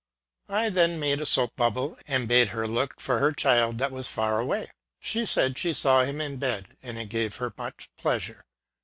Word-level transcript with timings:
I 0.49 0.69
then 0.69 0.99
made 0.99 1.21
a 1.21 1.27
soap 1.27 1.55
bubble, 1.55 1.95
and 2.07 2.27
bade 2.27 2.47
her 2.47 2.65
look 2.65 2.99
for 2.99 3.19
her 3.19 3.31
child 3.31 3.77
that 3.77 3.91
was 3.91 4.07
far 4.07 4.39
away. 4.39 4.71
She 4.99 5.27
said 5.27 5.59
she 5.59 5.75
saw 5.75 6.05
him 6.05 6.19
in 6.19 6.37
bed, 6.37 6.75
and 6.81 6.97
it 6.97 7.07
gave 7.09 7.35
her 7.35 7.53
much 7.55 7.87
pleasure. 7.99 8.43